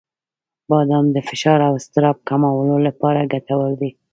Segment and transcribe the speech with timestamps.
[0.69, 3.91] •بادام د فشار او اضطراب کمولو لپاره ګټور دي.